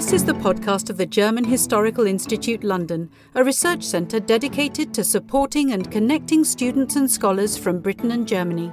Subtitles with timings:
[0.00, 5.04] This is the podcast of the German Historical Institute London, a research centre dedicated to
[5.04, 8.72] supporting and connecting students and scholars from Britain and Germany.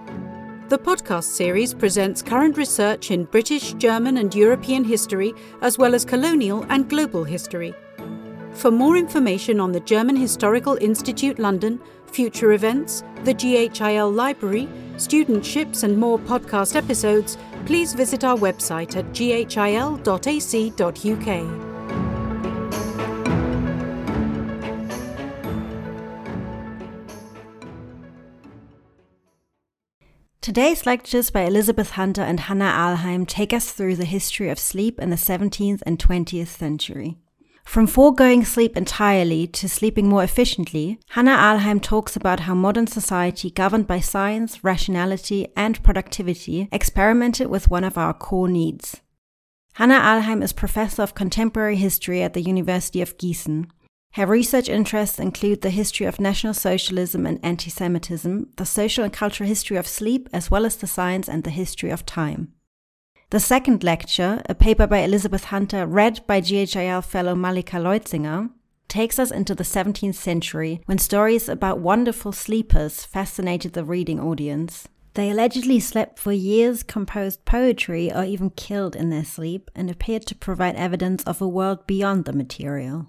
[0.70, 6.06] The podcast series presents current research in British, German, and European history, as well as
[6.06, 7.76] colonial and global history.
[8.54, 15.84] For more information on the German Historical Institute London, future events, the GHIL Library, studentships,
[15.84, 19.98] and more podcast episodes, please visit our website at ghil.ac.uk.
[30.48, 34.98] Today's lectures by Elizabeth Hunter and Hannah Ahlheim take us through the history of sleep
[34.98, 37.18] in the 17th and 20th century.
[37.68, 43.52] From foregoing sleep entirely to sleeping more efficiently, Hannah Ahlheim talks about how modern society,
[43.52, 49.02] governed by science, rationality, and productivity, experimented with one of our core needs.
[49.74, 53.70] Hannah Ahlheim is professor of contemporary history at the University of Gießen.
[54.14, 59.12] Her research interests include the history of National Socialism and anti Semitism, the social and
[59.12, 62.54] cultural history of sleep, as well as the science and the history of time.
[63.30, 68.52] The second lecture, a paper by Elizabeth Hunter read by GHIL fellow Malika Leutzinger,
[68.88, 74.88] takes us into the 17th century when stories about wonderful sleepers fascinated the reading audience.
[75.16, 80.26] They allegedly slept for years, composed poetry, or even killed in their sleep, and appeared
[80.28, 83.08] to provide evidence of a world beyond the material.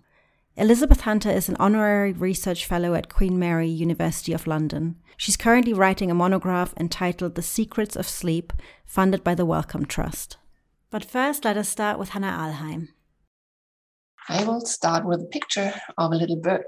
[0.58, 4.96] Elizabeth Hunter is an honorary research fellow at Queen Mary University of London.
[5.16, 8.52] She's currently writing a monograph entitled The Secrets of Sleep,
[8.84, 10.36] funded by the Wellcome Trust.
[10.90, 12.88] But first, let us start with Hannah Ahlheim.
[14.28, 16.66] I will start with a picture of a little bird.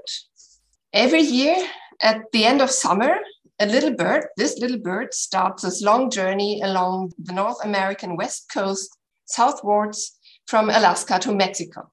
[0.93, 1.57] Every year,
[2.01, 3.17] at the end of summer,
[3.59, 8.49] a little bird, this little bird, starts its long journey along the North American west
[8.53, 11.91] coast southwards from Alaska to Mexico.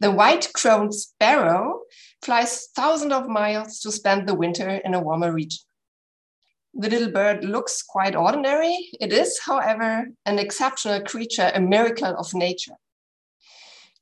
[0.00, 1.80] The white crowned sparrow
[2.22, 5.64] flies thousands of miles to spend the winter in a warmer region.
[6.74, 8.90] The little bird looks quite ordinary.
[9.00, 12.76] It is, however, an exceptional creature, a miracle of nature.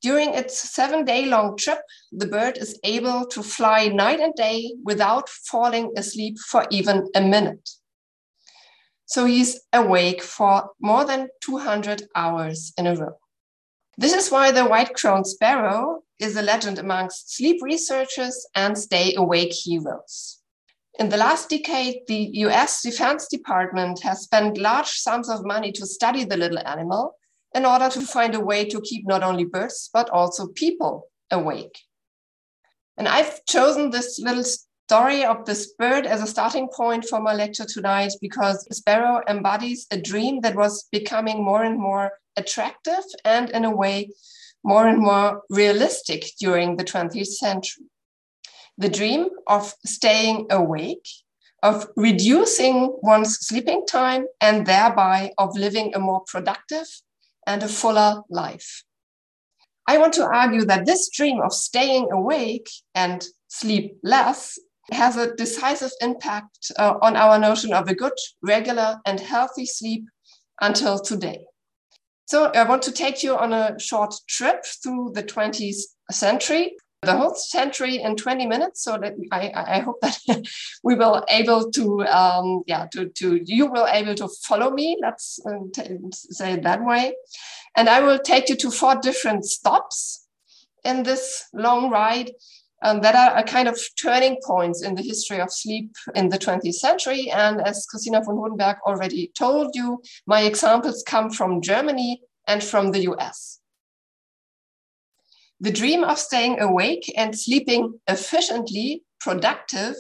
[0.03, 1.81] During its seven day long trip,
[2.13, 7.23] the bird is able to fly night and day without falling asleep for even a
[7.23, 7.71] minute.
[9.07, 13.17] So he's awake for more than 200 hours in a row.
[13.99, 19.55] This is why the white-crowned sparrow is a legend amongst sleep researchers and stay awake
[19.55, 20.43] heroes.
[20.99, 25.87] In the last decade, the US Defense Department has spent large sums of money to
[25.87, 27.17] study the little animal
[27.55, 31.79] in order to find a way to keep not only birds, but also people awake.
[32.99, 34.45] And I've chosen this little
[34.87, 39.21] story of this bird as a starting point for my lecture tonight because the sparrow
[39.29, 44.11] embodies a dream that was becoming more and more attractive and, in a way,
[44.63, 47.87] more and more realistic during the 20th century.
[48.79, 51.09] The dream of staying awake,
[51.65, 56.87] of reducing one's sleeping time, and thereby of living a more productive
[57.45, 58.85] and a fuller life.
[59.89, 64.61] I want to argue that this dream of staying awake and sleep less
[64.93, 70.05] has a decisive impact uh, on our notion of a good, regular, and healthy sleep
[70.61, 71.45] until today.
[72.27, 75.81] So I want to take you on a short trip through the 20th
[76.11, 78.83] century, the whole century in 20 minutes.
[78.83, 80.19] So that I, I hope that
[80.83, 84.99] we will able to, um, yeah, to, to you will able to follow me.
[85.01, 85.59] Let's uh,
[86.11, 87.15] say it that way.
[87.77, 90.27] And I will take you to four different stops
[90.85, 92.31] in this long ride
[92.83, 96.39] um, that are a kind of turning points in the history of sleep in the
[96.39, 97.31] 20th century.
[97.31, 102.93] And as Christina von Hodenberg already told you, my examples come from Germany and from
[102.93, 103.61] the US.
[105.59, 109.95] The dream of staying awake and sleeping efficiently, productive,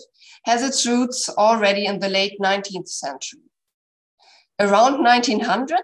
[0.44, 3.40] has its roots already in the late 19th century.
[4.60, 5.80] Around 1900,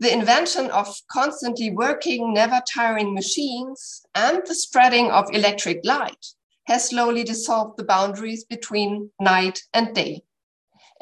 [0.00, 6.26] the invention of constantly working, never tiring machines and the spreading of electric light
[6.64, 10.22] has slowly dissolved the boundaries between night and day.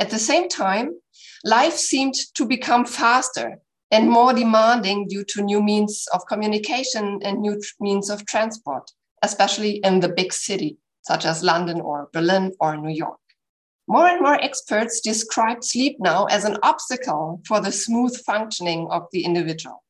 [0.01, 1.01] At the same time,
[1.45, 3.61] life seemed to become faster
[3.93, 8.91] and more demanding due to new means of communication and new means of transport,
[9.23, 13.21] especially in the big city, such as London or Berlin or New York.
[13.89, 19.05] More and more experts describe sleep now as an obstacle for the smooth functioning of
[19.13, 19.83] the individual.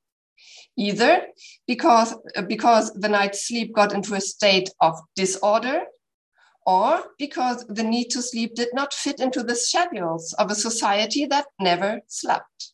[0.77, 1.27] Either
[1.67, 5.83] because, uh, because the night's sleep got into a state of disorder,
[6.65, 11.27] or because the need to sleep did not fit into the schedules of a society
[11.27, 12.68] that never slept.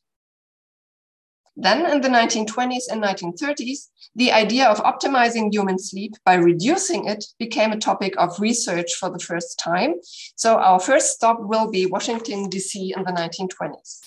[1.56, 7.24] Then, in the 1920s and 1930s, the idea of optimizing human sleep by reducing it
[7.38, 9.94] became a topic of research for the first time.
[10.34, 12.94] So, our first stop will be Washington, D.C.
[12.96, 14.00] in the 1920s.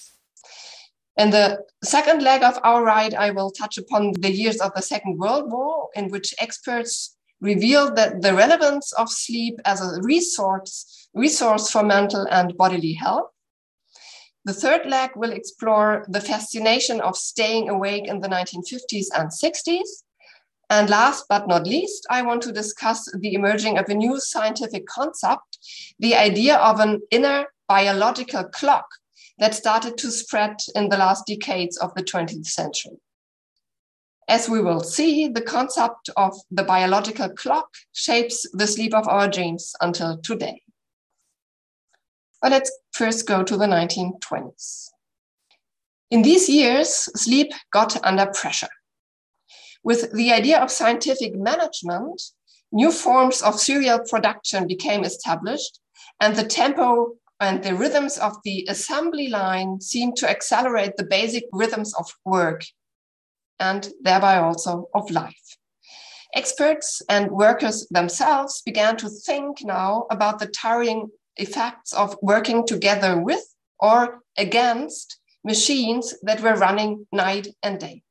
[1.16, 4.82] In the second leg of our ride, I will touch upon the years of the
[4.82, 11.10] Second World War, in which experts revealed that the relevance of sleep as a resource,
[11.14, 13.32] resource for mental and bodily health
[14.48, 19.90] the third leg will explore the fascination of staying awake in the 1950s and 60s.
[20.70, 24.86] And last but not least, I want to discuss the emerging of a new scientific
[24.86, 25.58] concept,
[26.00, 28.86] the idea of an inner biological clock
[29.38, 33.02] that started to spread in the last decades of the 20th century.
[34.30, 39.28] As we will see, the concept of the biological clock shapes the sleep of our
[39.28, 40.62] dreams until today.
[42.42, 44.90] But let's first go to the 1920s.
[46.10, 48.70] In these years, sleep got under pressure.
[49.84, 52.22] With the idea of scientific management,
[52.72, 55.80] new forms of serial production became established,
[56.20, 61.44] and the tempo and the rhythms of the assembly line seemed to accelerate the basic
[61.52, 62.64] rhythms of work
[63.60, 65.58] and thereby also of life.
[66.36, 73.20] Experts and workers themselves began to think now about the tiring effects of working together
[73.20, 73.44] with
[73.80, 78.04] or against machines that were running night and day.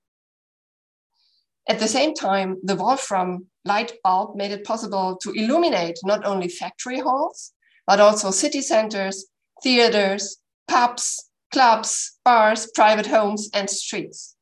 [1.69, 6.49] At the same time, the Wolfram light bulb made it possible to illuminate not only
[6.49, 7.53] factory halls,
[7.87, 9.27] but also city centers,
[9.63, 10.39] theaters,
[10.69, 14.37] pubs, clubs, bars, private homes, and streets.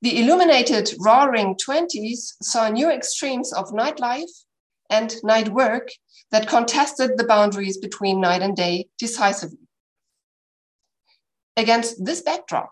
[0.00, 4.30] The illuminated roaring 20s saw new extremes of nightlife
[4.88, 5.88] and night work
[6.30, 9.58] that contested the boundaries between night and day decisively.
[11.56, 12.70] Against this backdrop,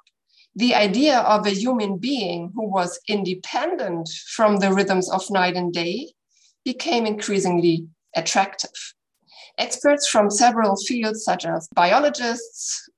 [0.55, 5.73] the idea of a human being who was independent from the rhythms of night and
[5.73, 6.13] day
[6.65, 8.71] became increasingly attractive.
[9.59, 12.89] Experts from several fields, such as biologists,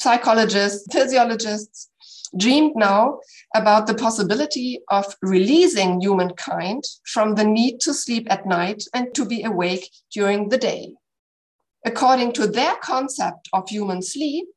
[0.00, 1.90] psychologists, physiologists,
[2.36, 3.18] dreamed now
[3.54, 9.24] about the possibility of releasing humankind from the need to sleep at night and to
[9.24, 10.94] be awake during the day.
[11.86, 14.48] According to their concept of human sleep,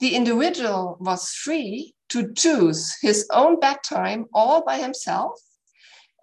[0.00, 5.40] the individual was free to choose his own bedtime all by himself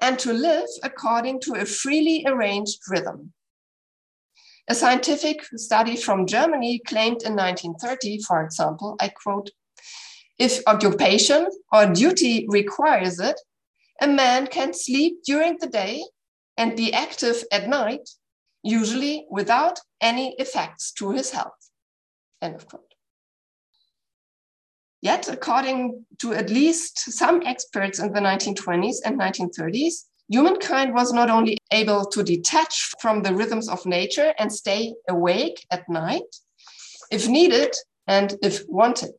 [0.02, 3.34] and to live according to a freely arranged rhythm.
[4.70, 9.50] A scientific study from Germany claimed in 1930, for example, I quote,
[10.40, 13.40] if occupation or duty requires it,
[14.02, 16.04] a man can sleep during the day
[16.58, 18.10] and be active at night,
[18.64, 21.70] usually without any effects to his health.
[22.42, 22.94] End of quote.
[25.02, 31.30] Yet, according to at least some experts in the 1920s and 1930s, humankind was not
[31.30, 36.38] only able to detach from the rhythms of nature and stay awake at night,
[37.12, 37.76] if needed
[38.08, 39.14] and if wanted.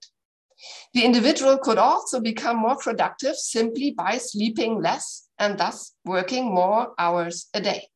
[0.95, 6.95] The individual could also become more productive simply by sleeping less and thus working more
[6.97, 7.89] hours a day.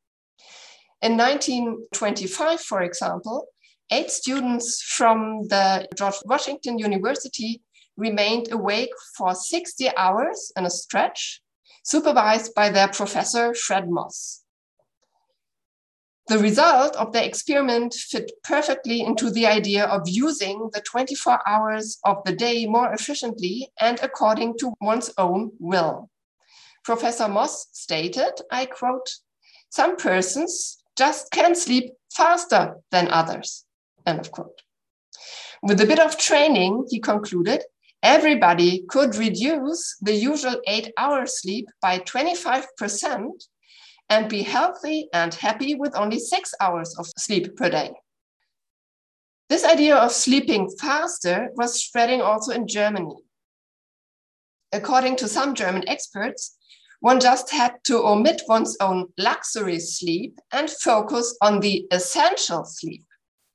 [1.01, 3.47] In 1925, for example,
[3.93, 7.63] eight students from the George Washington University
[7.97, 11.41] remained awake for 60 hours in a stretch,
[11.85, 14.43] supervised by their professor, Fred Moss.
[16.29, 21.99] The result of the experiment fit perfectly into the idea of using the 24 hours
[22.05, 26.11] of the day more efficiently and according to one's own will.
[26.85, 29.09] Professor Moss stated, I quote,
[29.71, 33.65] some persons just can sleep faster than others,
[34.07, 34.61] end of quote.
[35.63, 37.65] With a bit of training, he concluded,
[38.03, 42.65] everybody could reduce the usual eight hour sleep by 25%
[44.11, 47.93] and be healthy and happy with only six hours of sleep per day.
[49.49, 53.17] This idea of sleeping faster was spreading also in Germany.
[54.73, 56.57] According to some German experts,
[57.01, 63.05] one just had to omit one's own luxury sleep and focus on the essential sleep.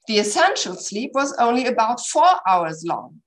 [0.07, 3.22] The essential sleep was only about four hours long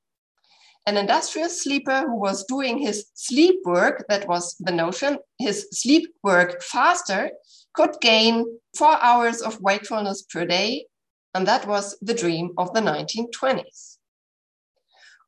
[0.86, 6.14] an industrious sleeper who was doing his sleep work, that was the notion, his sleep
[6.22, 7.30] work faster,
[7.74, 10.86] could gain four hours of wakefulness per day.
[11.34, 13.98] And that was the dream of the 1920s.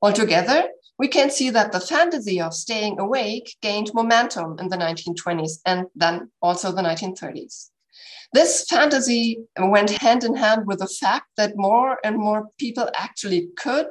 [0.00, 5.58] Altogether, we can see that the fantasy of staying awake gained momentum in the 1920s
[5.66, 7.70] and then also the 1930s.
[8.32, 13.48] This fantasy went hand in hand with the fact that more and more people actually
[13.56, 13.86] could,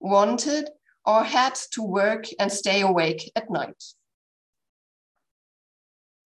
[0.00, 0.70] wanted,
[1.10, 3.82] or had to work and stay awake at night.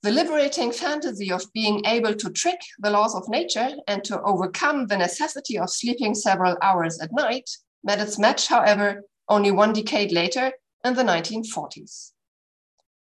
[0.03, 4.87] The liberating fantasy of being able to trick the laws of nature and to overcome
[4.87, 7.49] the necessity of sleeping several hours at night
[7.83, 10.53] met its match, however, only one decade later
[10.85, 12.13] in the 1940s.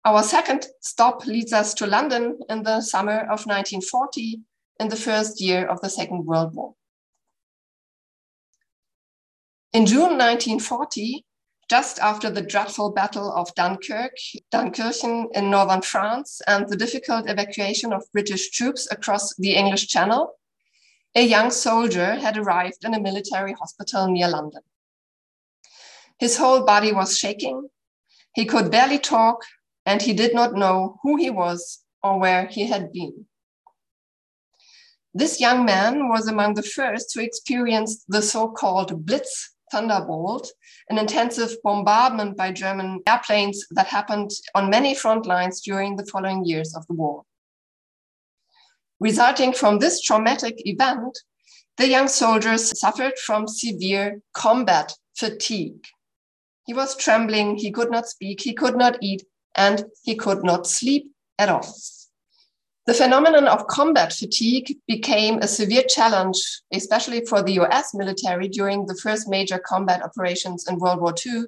[0.05, 4.39] Our second stop leads us to London in the summer of 1940,
[4.79, 6.75] in the first year of the Second World War.
[9.73, 11.25] In June 1940,
[11.69, 14.15] just after the dreadful Battle of Dunkirk,
[14.51, 20.33] Dunkirchen in northern France, and the difficult evacuation of British troops across the English Channel,
[21.15, 24.61] a young soldier had arrived in a military hospital near London.
[26.19, 27.69] His whole body was shaking.
[28.33, 29.43] He could barely talk,
[29.85, 33.25] and he did not know who he was or where he had been.
[35.13, 40.51] This young man was among the first to experience the so called Blitz Thunderbolt,
[40.89, 46.45] an intensive bombardment by German airplanes that happened on many front lines during the following
[46.45, 47.23] years of the war.
[48.99, 51.17] Resulting from this traumatic event,
[51.77, 55.83] the young soldiers suffered from severe combat fatigue.
[56.67, 59.23] He was trembling, he could not speak, he could not eat,
[59.55, 61.67] and he could not sleep at all.
[62.85, 66.37] The phenomenon of combat fatigue became a severe challenge,
[66.73, 71.45] especially for the US military during the first major combat operations in World War II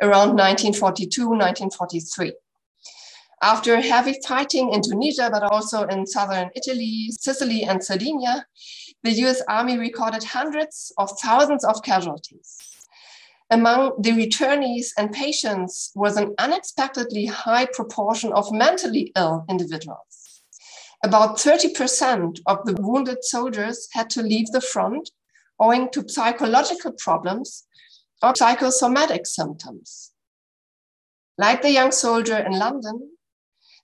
[0.00, 2.32] around 1942 1943.
[3.42, 8.46] After heavy fighting in Tunisia, but also in southern Italy, Sicily, and Sardinia,
[9.02, 12.56] the US Army recorded hundreds of thousands of casualties.
[13.50, 20.27] Among the returnees and patients was an unexpectedly high proportion of mentally ill individuals.
[21.04, 25.10] About 30% of the wounded soldiers had to leave the front
[25.60, 27.66] owing to psychological problems
[28.22, 30.12] or psychosomatic symptoms.
[31.36, 33.10] Like the young soldier in London,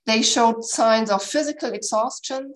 [0.05, 2.53] they showed signs of physical exhaustion.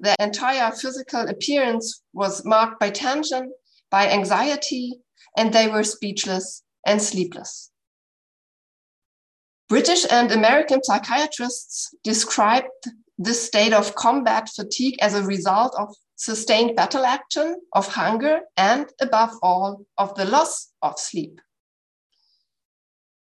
[0.00, 3.52] Their entire physical appearance was marked by tension,
[3.90, 5.00] by anxiety,
[5.36, 7.70] and they were speechless and sleepless.
[9.68, 12.68] British and American psychiatrists described
[13.18, 18.86] this state of combat fatigue as a result of sustained battle action, of hunger, and
[19.00, 21.40] above all, of the loss of sleep.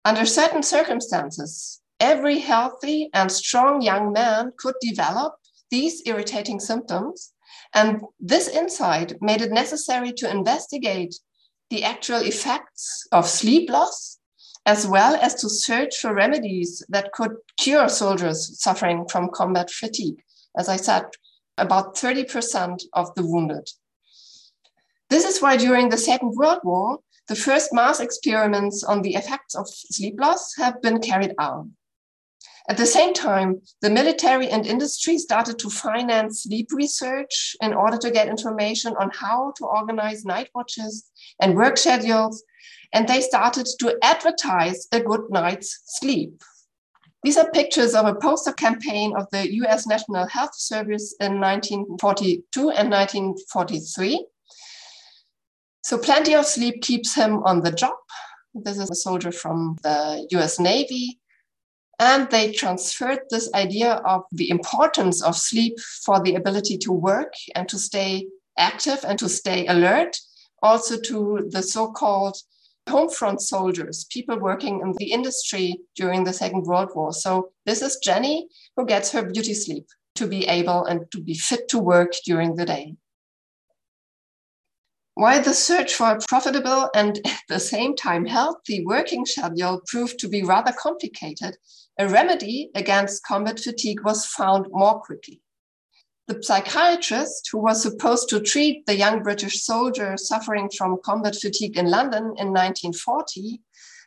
[0.06, 5.36] Under certain circumstances, every healthy and strong young man could develop
[5.70, 7.34] these irritating symptoms.
[7.74, 11.16] And this insight made it necessary to investigate
[11.70, 14.19] the actual effects of sleep loss,
[14.70, 20.22] as well as to search for remedies that could cure soldiers suffering from combat fatigue.
[20.56, 21.06] As I said,
[21.58, 23.68] about 30% of the wounded.
[25.10, 29.56] This is why during the Second World War, the first mass experiments on the effects
[29.56, 31.66] of sleep loss have been carried out.
[32.70, 37.98] At the same time, the military and industry started to finance sleep research in order
[37.98, 41.10] to get information on how to organize night watches
[41.42, 42.44] and work schedules.
[42.94, 46.42] And they started to advertise a good night's sleep.
[47.24, 52.70] These are pictures of a poster campaign of the US National Health Service in 1942
[52.70, 54.26] and 1943.
[55.84, 57.96] So, plenty of sleep keeps him on the job.
[58.54, 61.20] This is a soldier from the US Navy
[62.00, 67.34] and they transferred this idea of the importance of sleep for the ability to work
[67.56, 68.28] and to stay
[68.58, 70.18] active and to stay alert,
[70.64, 72.38] also to the so called
[72.90, 77.14] home front soldiers, people working in the industry during the Second World War.
[77.14, 81.34] So, this is Jenny who gets her beauty sleep to be able and to be
[81.34, 82.96] fit to work during the day.
[85.20, 90.18] While the search for a profitable and at the same time healthy working schedule proved
[90.20, 91.58] to be rather complicated,
[91.98, 95.42] a remedy against combat fatigue was found more quickly.
[96.30, 101.76] The psychiatrist who was supposed to treat the young British soldier suffering from combat fatigue
[101.76, 103.60] in London in 1940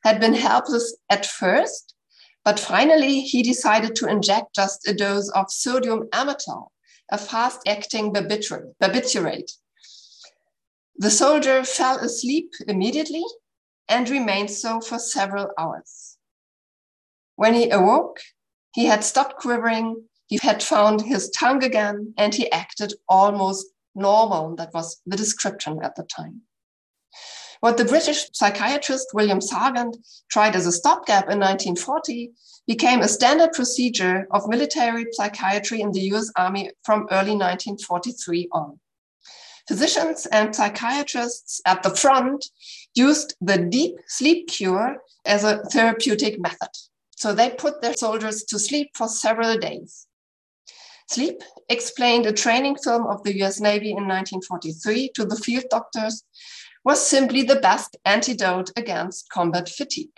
[0.05, 1.97] had been helpless at first,
[2.45, 6.69] but finally he decided to inject just a dose of sodium amytal,
[7.11, 9.50] a fast acting barbiturate.
[10.97, 13.25] The soldier fell asleep immediately
[13.88, 16.19] and remained so for several hours.
[17.35, 18.21] When he awoke,
[18.75, 24.57] he had stopped quivering, he had found his tongue again, and he acted almost normal.
[24.57, 26.41] That was the description at the time.
[27.61, 29.99] What the British psychiatrist William Sargant
[30.31, 32.31] tried as a stopgap in 1940
[32.67, 38.81] became a standard procedure of military psychiatry in the US Army from early 1943 on.
[39.69, 42.47] Physicians and psychiatrists at the front
[42.95, 44.97] used the deep sleep cure
[45.27, 46.71] as a therapeutic method.
[47.17, 50.07] So they put their soldiers to sleep for several days.
[51.12, 56.25] Sleep explained a training film of the US Navy in 1943 to the field doctors
[56.87, 60.16] was simply the best antidote against combat fatigue.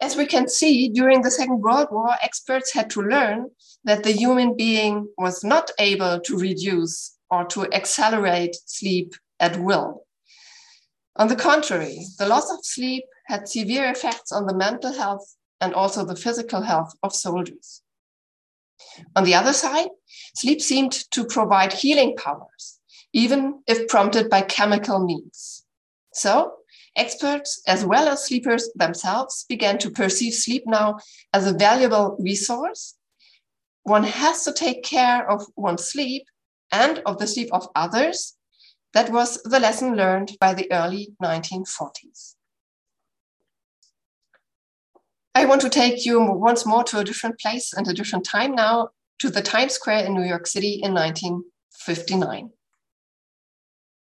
[0.00, 3.50] As we can see, during the Second World War, experts had to learn
[3.84, 10.06] that the human being was not able to reduce or to accelerate sleep at will.
[11.16, 15.74] On the contrary, the loss of sleep had severe effects on the mental health and
[15.74, 17.82] also the physical health of soldiers.
[19.16, 19.88] On the other side,
[20.34, 22.80] sleep seemed to provide healing powers,
[23.12, 25.64] even if prompted by chemical means.
[26.12, 26.52] So,
[26.96, 30.98] experts as well as sleepers themselves began to perceive sleep now
[31.32, 32.96] as a valuable resource.
[33.84, 36.24] One has to take care of one's sleep
[36.70, 38.36] and of the sleep of others.
[38.94, 42.34] That was the lesson learned by the early 1940s.
[45.34, 48.54] I want to take you once more to a different place and a different time
[48.54, 52.50] now, to the Times Square in New York City in 1959.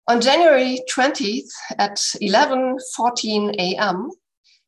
[0.09, 4.11] On January 20th at 11:14 a.m.,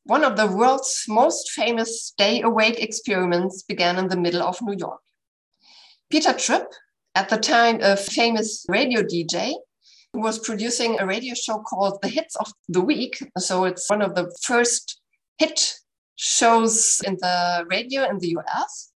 [0.05, 4.77] one of the world's most famous stay awake experiments began in the middle of New
[4.79, 5.01] York.
[6.11, 6.73] Peter Tripp,
[7.15, 9.55] at the time a famous radio DJ,
[10.15, 13.19] was producing a radio show called The Hits of the Week.
[13.39, 15.01] So it's one of the first
[15.39, 15.75] hit
[16.17, 18.93] shows in the radio in the US.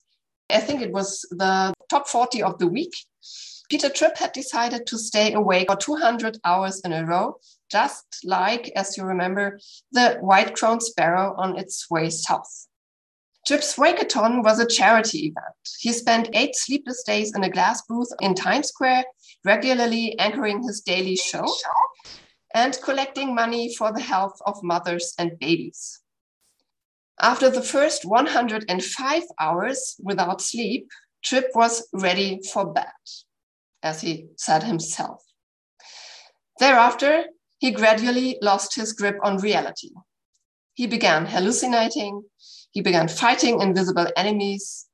[0.50, 2.94] I think it was the top 40 of the week.
[3.70, 7.38] Peter Tripp had decided to stay awake for 200 hours in a row,
[7.70, 9.60] just like, as you remember,
[9.92, 12.68] the white crowned sparrow on its way south.
[13.46, 15.56] Tripp's Wakeathon was a charity event.
[15.80, 19.06] He spent eight sleepless days in a glass booth in Times Square,
[19.46, 21.46] regularly anchoring his daily show
[22.54, 26.02] and collecting money for the health of mothers and babies.
[27.22, 30.90] After the first 105 hours without sleep,
[31.24, 32.86] Tripp was ready for bed,
[33.84, 35.22] as he said himself.
[36.60, 37.26] Thereafter,
[37.58, 39.92] he gradually lost his grip on reality.
[40.76, 42.24] He began hallucinating,
[42.72, 44.88] he began fighting invisible enemies.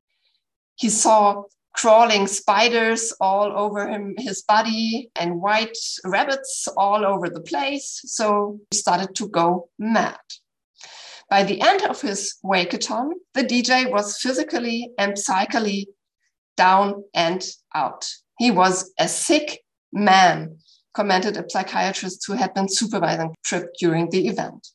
[0.76, 7.42] He saw crawling spiders all over him, his body and white rabbits all over the
[7.42, 8.02] place.
[8.06, 10.18] So he started to go mad.
[11.30, 15.90] By the end of his Wakeathon, the DJ was physically and psychically
[16.56, 18.08] down and out.
[18.38, 20.58] He was a sick man,
[20.94, 24.68] commented a psychiatrist who had been supervising Tripp during the event.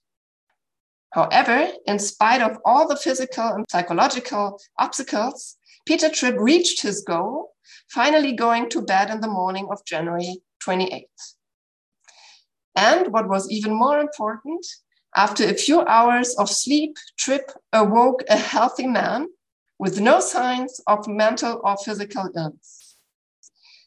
[1.13, 7.53] However, in spite of all the physical and psychological obstacles, Peter Tripp reached his goal,
[7.91, 11.35] finally going to bed in the morning of January 28th.
[12.77, 14.65] And what was even more important,
[15.17, 19.29] after a few hours of sleep, Tripp awoke a healthy man
[19.79, 22.97] with no signs of mental or physical illness.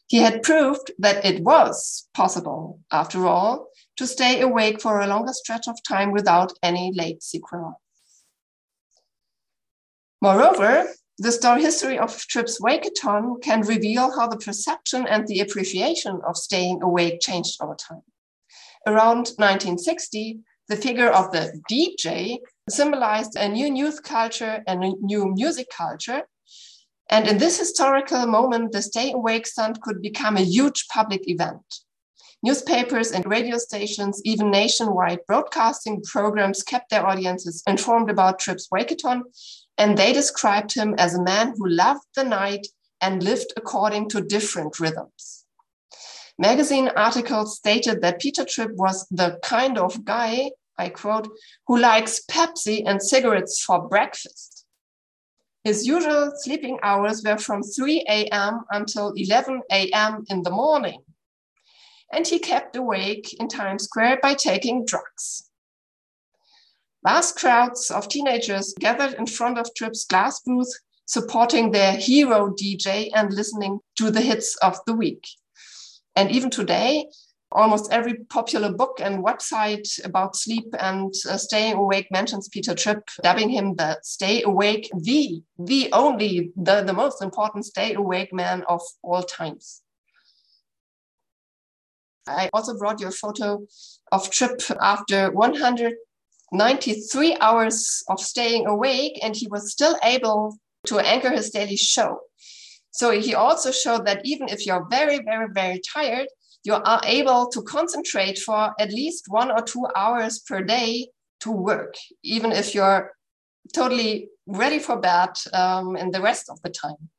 [0.06, 5.32] He had proved that it was possible, after all, to stay awake for a longer
[5.32, 7.74] stretch of time without any late sequelae.
[10.20, 10.86] Moreover,
[11.18, 16.36] the story history of Tripp's Wakeathon can reveal how the perception and the appreciation of
[16.36, 18.02] staying awake changed over time.
[18.86, 25.32] Around 1960, the figure of the DJ symbolized a new youth culture and a new
[25.34, 26.22] music culture.
[27.10, 31.62] And in this historical moment, the Stay Awake stunt could become a huge public event.
[32.42, 39.22] Newspapers and radio stations, even nationwide broadcasting programs kept their audiences informed about Tripp's Wakeathon,
[39.78, 42.66] and they described him as a man who loved the night
[43.00, 45.33] and lived according to different rhythms.
[46.38, 51.28] Magazine articles stated that Peter Tripp was the kind of guy, I quote,
[51.68, 54.66] who likes Pepsi and cigarettes for breakfast.
[55.62, 58.64] His usual sleeping hours were from 3 a.m.
[58.70, 60.24] until 11 a.m.
[60.28, 61.02] in the morning.
[62.12, 65.50] And he kept awake in Times Square by taking drugs.
[67.06, 70.72] Vast crowds of teenagers gathered in front of Tripp's glass booth,
[71.06, 75.24] supporting their hero DJ and listening to the hits of the week.
[76.16, 77.06] And even today,
[77.50, 83.08] almost every popular book and website about sleep and uh, staying awake mentions Peter Tripp,
[83.22, 88.64] dubbing him the stay awake, the, the only, the, the most important stay awake man
[88.68, 89.82] of all times.
[92.26, 93.66] I also brought you a photo
[94.10, 101.30] of Tripp after 193 hours of staying awake, and he was still able to anchor
[101.30, 102.20] his daily show.
[102.94, 106.28] So he also showed that even if you're very, very, very tired,
[106.62, 111.08] you are able to concentrate for at least one or two hours per day
[111.40, 113.10] to work, even if you're
[113.72, 117.10] totally ready for bed um, in the rest of the time.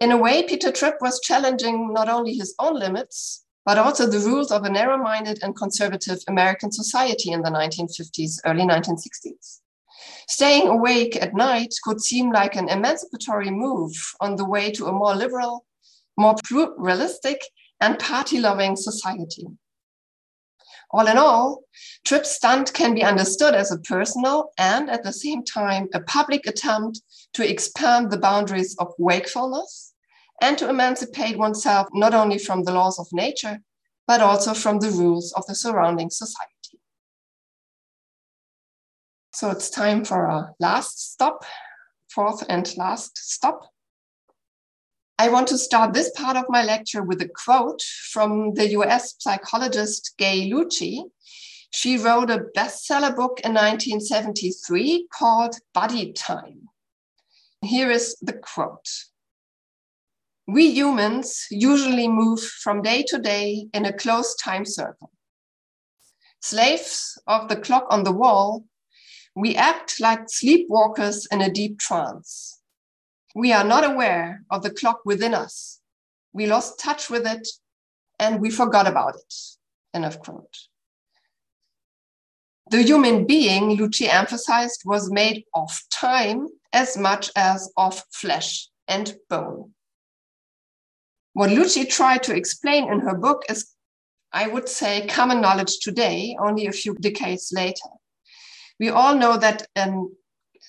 [0.00, 4.18] In a way, Peter Tripp was challenging not only his own limits, but also the
[4.18, 9.60] rules of a narrow minded and conservative American society in the 1950s, early 1960s.
[10.28, 14.92] Staying awake at night could seem like an emancipatory move on the way to a
[14.92, 15.64] more liberal,
[16.16, 17.40] more pluralistic,
[17.80, 19.46] and party loving society.
[20.90, 21.64] All in all,
[22.04, 26.46] Tripp's stunt can be understood as a personal and at the same time a public
[26.46, 27.00] attempt
[27.32, 29.92] to expand the boundaries of wakefulness
[30.40, 33.60] and to emancipate oneself not only from the laws of nature,
[34.06, 36.53] but also from the rules of the surrounding society.
[39.34, 41.44] So it's time for our last stop,
[42.08, 43.68] fourth and last stop.
[45.18, 49.16] I want to start this part of my lecture with a quote from the US
[49.18, 51.02] psychologist Gay Luce.
[51.72, 56.68] She wrote a bestseller book in 1973 called Body Time.
[57.60, 58.88] Here is the quote
[60.46, 65.10] We humans usually move from day to day in a closed time circle.
[66.40, 68.64] Slaves of the clock on the wall
[69.34, 72.60] we act like sleepwalkers in a deep trance.
[73.34, 75.80] We are not aware of the clock within us.
[76.32, 77.48] We lost touch with it
[78.18, 79.34] and we forgot about it.
[79.92, 80.56] End of quote.
[82.70, 89.16] The human being, Luce emphasized, was made of time as much as of flesh and
[89.28, 89.72] bone.
[91.34, 93.74] What Luce tried to explain in her book is,
[94.32, 97.90] I would say, common knowledge today, only a few decades later
[98.78, 100.14] we all know that um,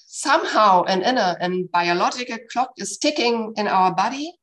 [0.06, 4.34] somehow an inner and biological clock is ticking in our body.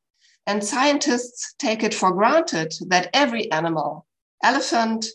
[0.45, 4.05] And scientists take it for granted that every animal,
[4.43, 5.05] elephant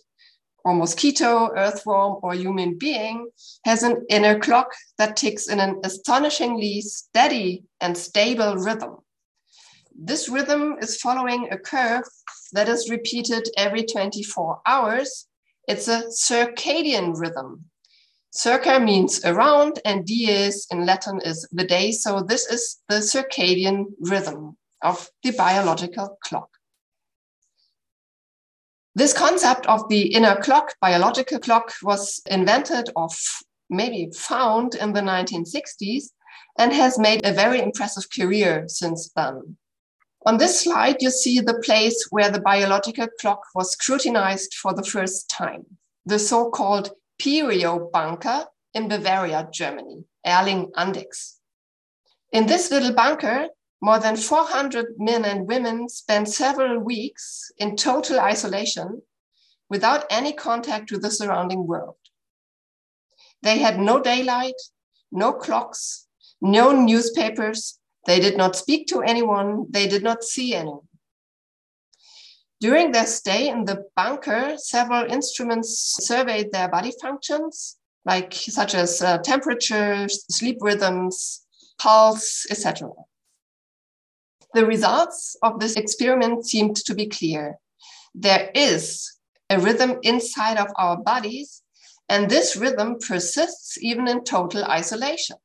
[0.64, 3.28] or mosquito, earthworm, or human being,
[3.64, 8.96] has an inner clock that ticks in an astonishingly steady and stable rhythm.
[9.94, 12.04] This rhythm is following a curve
[12.52, 15.26] that is repeated every 24 hours.
[15.66, 17.64] It's a circadian rhythm.
[18.38, 21.90] Circa means around, and dies in Latin is the day.
[21.90, 26.48] So this is the circadian rhythm of the biological clock.
[28.94, 33.09] This concept of the inner clock, biological clock, was invented or
[33.70, 36.05] maybe found in the 1960s
[36.61, 39.57] and has made a very impressive career since then.
[40.27, 44.85] On this slide, you see the place where the biological clock was scrutinized for the
[44.85, 45.66] first time,
[46.07, 51.38] the so called Perio bunker in Bavaria, Germany, Erling Andechs.
[52.33, 53.48] In this little bunker,
[53.81, 59.02] more than 400 men and women spent several weeks in total isolation
[59.70, 61.96] without any contact with the surrounding world.
[63.42, 64.61] They had no daylight,
[65.12, 66.07] no clocks,
[66.40, 67.78] no newspapers.
[68.07, 69.66] They did not speak to anyone.
[69.70, 70.88] They did not see anyone.
[72.61, 79.01] During their stay in the bunker, several instruments surveyed their body functions, like such as
[79.01, 81.47] uh, temperature, sleep rhythms,
[81.79, 82.90] pulse, etc.
[84.55, 87.59] The results of this experiment seemed to be clear.
[88.14, 89.18] There is
[89.51, 91.62] a rhythm inside of our bodies,
[92.09, 95.37] and this rhythm persists even in total isolation.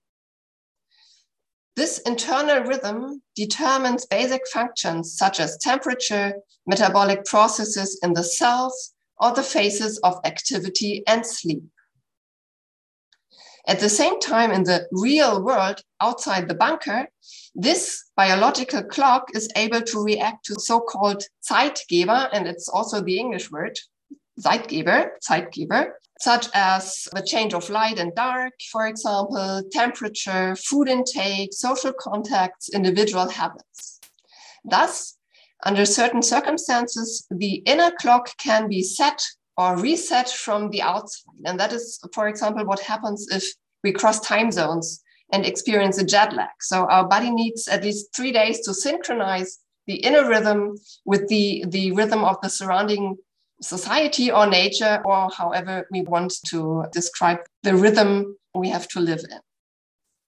[1.76, 6.34] This internal rhythm determines basic functions such as temperature,
[6.68, 11.64] metabolic processes in the cells, or the phases of activity and sleep.
[13.66, 17.08] At the same time, in the real world outside the bunker,
[17.56, 23.18] this biological clock is able to react to so called Zeitgeber, and it's also the
[23.18, 23.80] English word,
[24.40, 31.54] Zeitgeber, Zeitgeber, such as the change of light and dark, for example, temperature, food intake,
[31.54, 34.00] social contacts, individual habits.
[34.64, 35.18] Thus,
[35.66, 39.22] under certain circumstances, the inner clock can be set
[39.58, 41.34] or reset from the outside.
[41.46, 43.44] And that is, for example, what happens if
[43.84, 46.50] we cross time zones and experience a jet lag.
[46.62, 51.66] So our body needs at least three days to synchronize the inner rhythm with the,
[51.68, 53.18] the rhythm of the surrounding
[53.64, 59.22] society or nature, or however we want to describe the rhythm we have to live
[59.32, 59.40] in.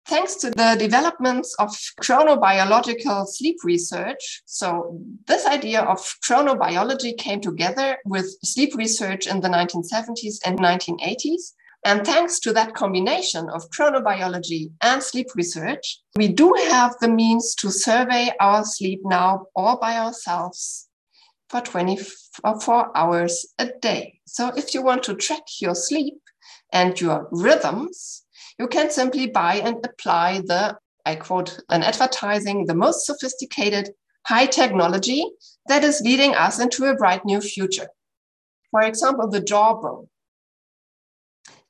[0.08, 1.70] Thanks to the developments of
[2.02, 9.50] chronobiological sleep research, so this idea of chronobiology came together with sleep research in the
[9.50, 11.54] 1970s and 1980s.
[11.86, 17.54] And thanks to that combination of chronobiology and sleep research, we do have the means
[17.56, 20.88] to survey our sleep now all by ourselves
[21.50, 24.20] for 24 hours a day.
[24.26, 26.16] So if you want to track your sleep
[26.74, 28.24] and your rhythms,
[28.58, 33.92] you can simply buy and apply the, I quote an advertising, the most sophisticated
[34.26, 35.26] high technology
[35.68, 37.88] that is leading us into a bright new future.
[38.72, 40.08] For example, the Jawbone.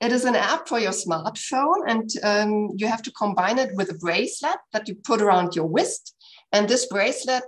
[0.01, 3.89] It is an app for your smartphone, and um, you have to combine it with
[3.89, 6.15] a bracelet that you put around your wrist.
[6.51, 7.43] And this bracelet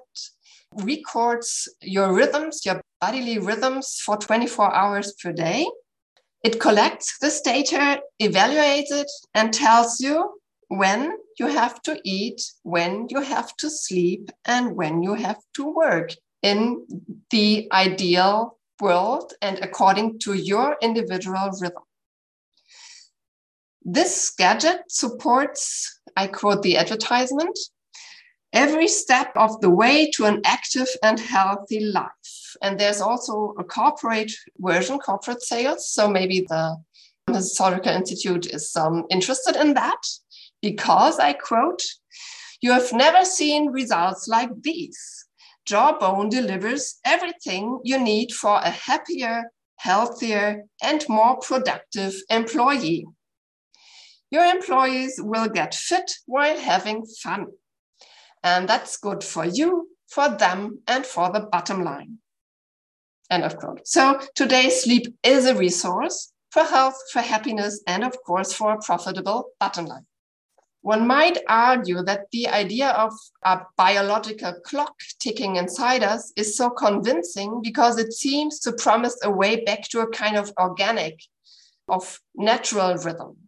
[0.73, 5.67] records your rhythms, your bodily rhythms for 24 hours per day.
[6.43, 13.07] It collects this data, evaluates it, and tells you when you have to eat, when
[13.09, 16.11] you have to sleep, and when you have to work
[16.43, 16.85] in
[17.31, 21.83] the ideal world and according to your individual rhythm.
[23.83, 27.57] This gadget supports, I quote the advertisement,
[28.57, 32.55] every step of the way to an active and healthy life.
[32.63, 35.87] And there's also a corporate version, corporate sales.
[35.93, 36.75] So maybe the
[37.31, 40.01] Historical Institute is um, interested in that
[40.59, 41.83] because I quote,
[42.61, 44.99] you have never seen results like these.
[45.65, 53.05] Jawbone delivers everything you need for a happier, healthier, and more productive employee.
[54.31, 57.47] Your employees will get fit while having fun.
[58.43, 62.19] And that's good for you, for them, and for the bottom line.
[63.29, 63.87] End of quote.
[63.87, 68.81] So today, sleep is a resource for health, for happiness, and of course, for a
[68.81, 70.05] profitable bottom line.
[70.81, 73.11] One might argue that the idea of
[73.43, 79.29] a biological clock ticking inside us is so convincing because it seems to promise a
[79.29, 81.19] way back to a kind of organic,
[81.89, 83.46] of natural rhythm.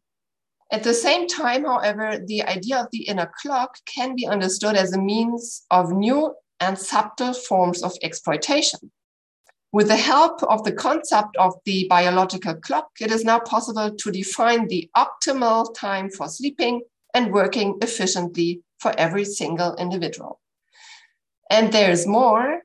[0.71, 4.93] At the same time, however, the idea of the inner clock can be understood as
[4.93, 8.91] a means of new and subtle forms of exploitation.
[9.71, 14.12] With the help of the concept of the biological clock, it is now possible to
[14.12, 16.82] define the optimal time for sleeping
[17.13, 20.39] and working efficiently for every single individual.
[21.49, 22.62] And there's more.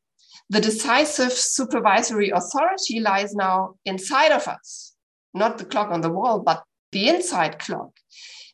[0.50, 4.94] The decisive supervisory authority lies now inside of us,
[5.32, 7.90] not the clock on the wall, but the inside clock.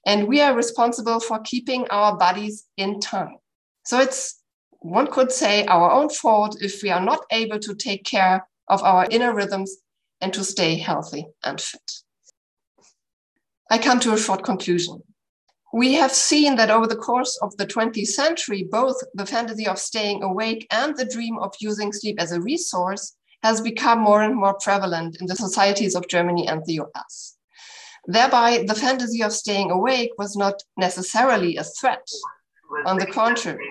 [0.04, 3.36] And we are responsible for keeping our bodies in time.
[3.84, 4.42] So it's,
[4.80, 8.82] one could say, our own fault if we are not able to take care of
[8.82, 9.76] our inner rhythms
[10.20, 11.92] and to stay healthy and fit.
[13.70, 15.02] I come to a short conclusion
[15.72, 19.78] we have seen that over the course of the 20th century, both the fantasy of
[19.78, 24.34] staying awake and the dream of using sleep as a resource has become more and
[24.34, 27.36] more prevalent in the societies of Germany and the US.
[28.06, 32.06] Thereby, the fantasy of staying awake was not necessarily a threat.
[32.86, 33.68] On the contrary,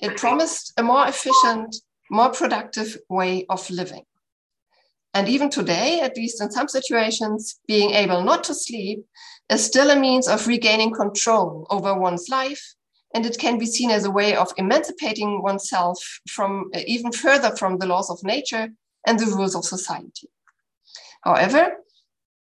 [0.00, 1.76] it promised a more efficient,
[2.10, 4.04] more productive way of living.
[5.14, 9.04] And even today, at least in some situations, being able not to sleep
[9.50, 12.74] is still a means of regaining control over one's life.
[13.14, 17.78] And it can be seen as a way of emancipating oneself from even further from
[17.78, 18.68] the laws of nature
[19.06, 20.28] and the rules of society.
[21.22, 21.78] However,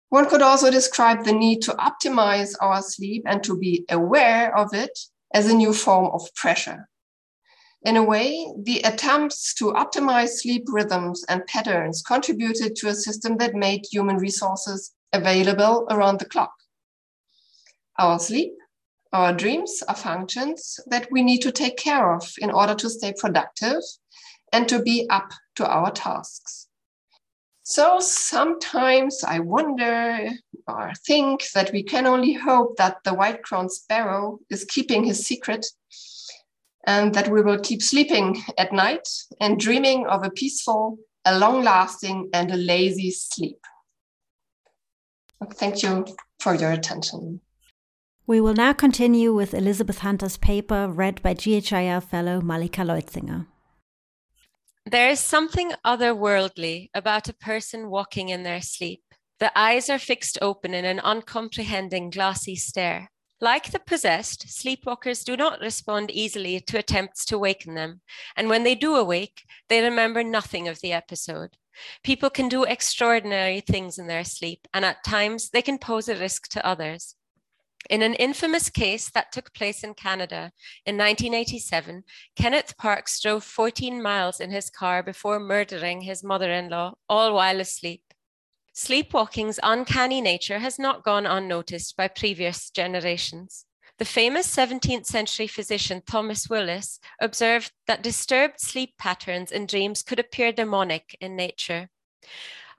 [0.10, 4.74] one could also describe the need to optimize our sleep and to be aware of
[4.74, 4.98] it
[5.34, 6.90] as a new form of pressure.
[7.84, 13.38] In a way, the attempts to optimize sleep rhythms and patterns contributed to a system
[13.38, 16.54] that made human resources available around the clock.
[17.98, 18.54] Our sleep,
[19.14, 23.14] our dreams are functions that we need to take care of in order to stay
[23.18, 23.82] productive
[24.52, 26.69] and to be up to our tasks.
[27.70, 30.28] So sometimes I wonder
[30.68, 35.24] or think that we can only hope that the white crowned sparrow is keeping his
[35.28, 35.68] secret
[36.88, 39.08] and that we will keep sleeping at night
[39.40, 43.60] and dreaming of a peaceful, a long lasting, and a lazy sleep.
[45.54, 46.08] Thank you
[46.40, 47.40] for your attention.
[48.26, 53.46] We will now continue with Elizabeth Hunter's paper read by GHIL fellow Malika Leutzinger.
[54.86, 59.04] There is something otherworldly about a person walking in their sleep.
[59.40, 63.12] The eyes are fixed open in an uncomprehending glassy stare.
[63.42, 68.02] Like the possessed, sleepwalkers do not respond easily to attempts to waken them.
[68.36, 71.56] And when they do awake, they remember nothing of the episode.
[72.04, 76.16] People can do extraordinary things in their sleep, and at times they can pose a
[76.18, 77.16] risk to others.
[77.90, 80.52] In an infamous case that took place in Canada
[80.86, 82.04] in 1987,
[82.36, 87.34] Kenneth Parks drove 14 miles in his car before murdering his mother in law, all
[87.34, 88.04] while asleep.
[88.76, 93.66] Sleepwalking's uncanny nature has not gone unnoticed by previous generations.
[93.98, 100.20] The famous 17th century physician Thomas Willis observed that disturbed sleep patterns in dreams could
[100.20, 101.90] appear demonic in nature.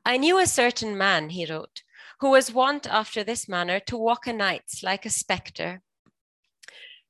[0.05, 1.83] I knew a certain man, he wrote,
[2.21, 5.83] who was wont after this manner to walk o' nights like a spectre.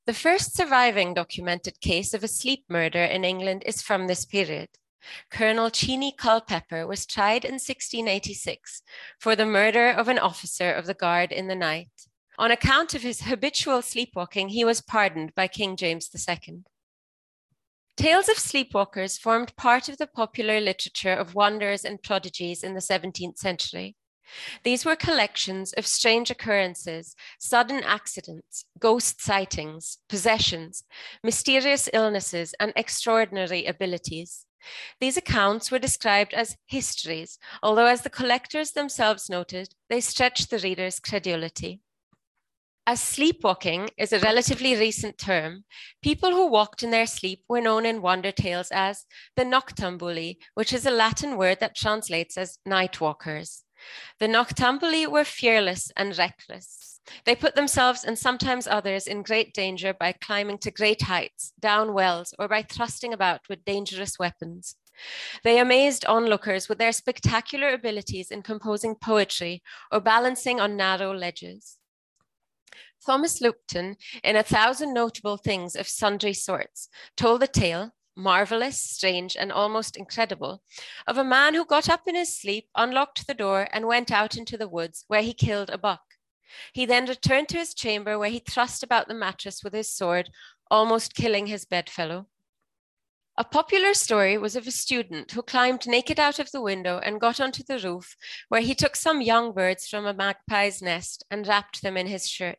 [0.07, 4.69] The first surviving documented case of a sleep murder in England is from this period.
[5.31, 8.83] Colonel Cheney Culpeper was tried in 1686
[9.19, 11.91] for the murder of an officer of the guard in the night.
[12.39, 16.65] On account of his habitual sleepwalking, he was pardoned by King James II.
[17.97, 22.81] Tales of sleepwalkers formed part of the popular literature of wonders and prodigies in the
[22.81, 23.97] 17th century.
[24.63, 30.85] These were collections of strange occurrences, sudden accidents, ghost sightings, possessions,
[31.23, 34.47] mysterious illnesses, and extraordinary abilities.
[35.01, 40.59] These accounts were described as histories, although, as the collectors themselves noted, they stretched the
[40.59, 41.81] reader's credulity.
[42.87, 45.65] As sleepwalking is a relatively recent term,
[46.03, 50.73] people who walked in their sleep were known in wonder tales as the noctambuli, which
[50.73, 53.65] is a Latin word that translates as night walkers.
[54.19, 57.01] The noctambuli were fearless and reckless.
[57.25, 61.95] They put themselves and sometimes others in great danger by climbing to great heights, down
[61.95, 64.77] wells, or by thrusting about with dangerous weapons.
[65.45, 71.79] They amazed onlookers with their spectacular abilities in composing poetry or balancing on narrow ledges.
[73.05, 79.37] Thomas Lupton, in A Thousand Notable Things of Sundry Sorts, told the tale, marvelous, strange,
[79.37, 80.63] and almost incredible,
[81.07, 84.37] of a man who got up in his sleep, unlocked the door, and went out
[84.37, 86.03] into the woods, where he killed a buck.
[86.73, 90.31] He then returned to his chamber, where he thrust about the mattress with his sword,
[90.71, 92.27] almost killing his bedfellow.
[93.37, 97.21] A popular story was of a student who climbed naked out of the window and
[97.21, 98.17] got onto the roof,
[98.49, 102.29] where he took some young birds from a magpie's nest and wrapped them in his
[102.29, 102.59] shirt.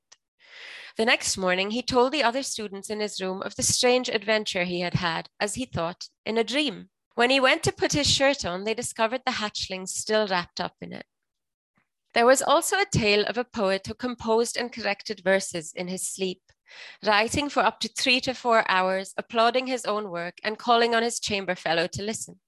[0.97, 4.65] The next morning, he told the other students in his room of the strange adventure
[4.65, 6.89] he had had, as he thought, in a dream.
[7.15, 10.75] When he went to put his shirt on, they discovered the hatchling still wrapped up
[10.81, 11.05] in it.
[12.13, 16.07] There was also a tale of a poet who composed and corrected verses in his
[16.09, 16.41] sleep,
[17.05, 21.03] writing for up to three to four hours, applauding his own work, and calling on
[21.03, 22.39] his chamber fellow to listen.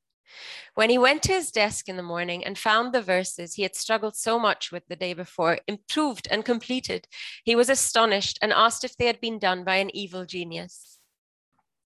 [0.75, 3.75] When he went to his desk in the morning and found the verses he had
[3.75, 7.07] struggled so much with the day before improved and completed,
[7.43, 10.99] he was astonished and asked if they had been done by an evil genius.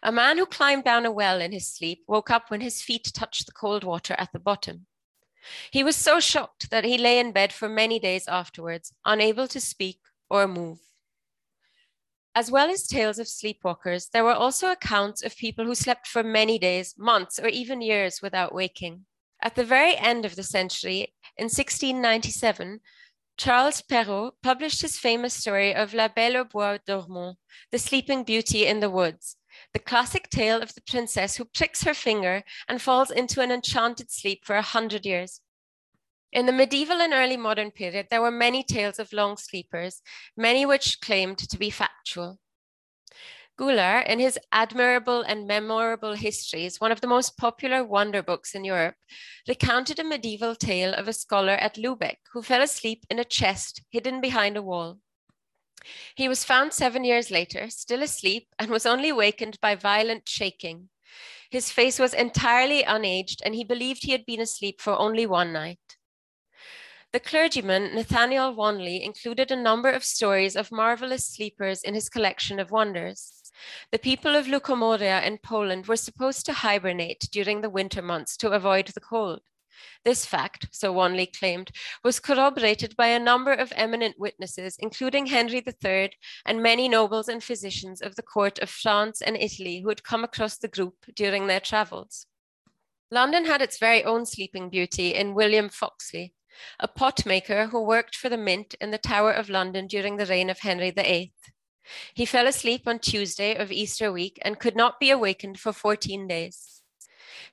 [0.03, 3.11] A man who climbed down a well in his sleep woke up when his feet
[3.13, 4.85] touched the cold water at the bottom.
[5.71, 9.59] He was so shocked that he lay in bed for many days afterwards, unable to
[9.59, 10.79] speak or move.
[12.37, 16.21] As well as tales of sleepwalkers, there were also accounts of people who slept for
[16.21, 19.07] many days, months, or even years without waking.
[19.41, 22.81] At the very end of the century, in 1697,
[23.37, 27.39] Charles Perrault published his famous story of La Belle au Bois dormant,
[27.71, 29.37] the sleeping beauty in the woods,
[29.73, 34.11] the classic tale of the princess who pricks her finger and falls into an enchanted
[34.11, 35.41] sleep for a hundred years.
[36.31, 40.01] In the medieval and early modern period, there were many tales of long sleepers,
[40.35, 42.39] many which claimed to be factual.
[43.57, 48.63] Goulart, in his admirable and memorable histories, one of the most popular wonder books in
[48.63, 48.95] Europe,
[49.47, 53.81] recounted a medieval tale of a scholar at Lubeck who fell asleep in a chest
[53.89, 54.99] hidden behind a wall.
[56.15, 60.89] He was found seven years later, still asleep, and was only wakened by violent shaking.
[61.49, 65.51] His face was entirely unaged, and he believed he had been asleep for only one
[65.51, 65.96] night.
[67.17, 72.59] The clergyman Nathaniel Wanley included a number of stories of marvelous sleepers in his collection
[72.59, 73.51] of wonders.
[73.91, 78.51] The people of Lukomoria in Poland were supposed to hibernate during the winter months to
[78.51, 79.41] avoid the cold.
[80.05, 81.71] This fact, so Wanley claimed,
[82.03, 86.11] was corroborated by a number of eminent witnesses, including Henry III
[86.45, 90.23] and many nobles and physicians of the court of France and Italy who had come
[90.23, 92.27] across the group during their travels.
[93.09, 96.35] London had its very own sleeping beauty in William Foxley,
[96.79, 100.49] a potmaker who worked for the Mint in the Tower of London during the reign
[100.49, 101.33] of Henry VIII.
[102.13, 106.27] He fell asleep on Tuesday of Easter week and could not be awakened for 14
[106.27, 106.81] days.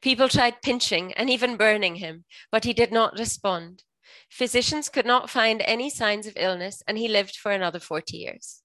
[0.00, 3.84] People tried pinching and even burning him, but he did not respond.
[4.28, 8.62] Physicians could not find any signs of illness, and he lived for another 40 years.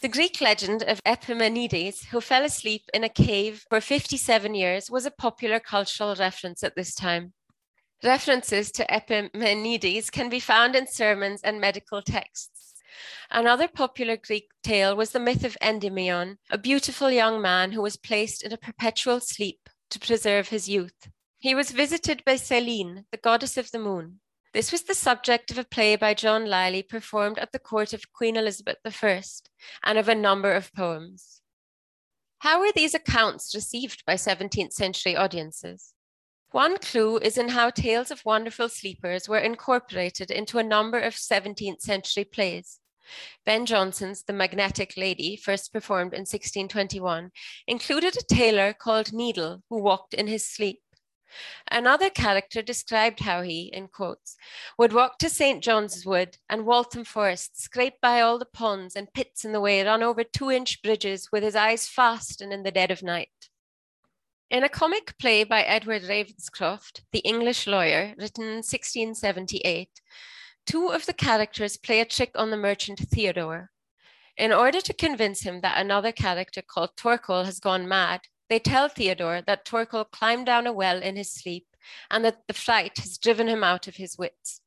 [0.00, 5.06] The Greek legend of Epimenides, who fell asleep in a cave for 57 years, was
[5.06, 7.32] a popular cultural reference at this time.
[8.04, 12.74] References to Epimenides can be found in sermons and medical texts.
[13.30, 17.96] Another popular Greek tale was the myth of Endymion, a beautiful young man who was
[17.96, 21.08] placed in a perpetual sleep to preserve his youth.
[21.38, 24.20] He was visited by Selene, the goddess of the moon.
[24.52, 28.12] This was the subject of a play by John Lyly performed at the court of
[28.12, 29.22] Queen Elizabeth I
[29.82, 31.40] and of a number of poems.
[32.40, 35.93] How were these accounts received by 17th century audiences?
[36.54, 41.14] One clue is in how tales of wonderful sleepers were incorporated into a number of
[41.14, 42.78] 17th century plays.
[43.44, 47.32] Ben Jonson's The Magnetic Lady, first performed in 1621,
[47.66, 50.78] included a tailor called Needle who walked in his sleep.
[51.72, 54.36] Another character described how he, in quotes,
[54.78, 55.60] would walk to St.
[55.60, 59.84] John's Wood and Waltham Forest, scrape by all the ponds and pits in the way,
[59.84, 63.50] run over two inch bridges with his eyes fast and in the dead of night.
[64.50, 69.88] In a comic play by Edward Ravenscroft, the English lawyer, written in 1678,
[70.66, 73.70] two of the characters play a trick on the merchant Theodore.
[74.36, 78.20] In order to convince him that another character called Torquil has gone mad,
[78.50, 81.66] they tell Theodore that Torquil climbed down a well in his sleep
[82.10, 84.60] and that the fright has driven him out of his wits.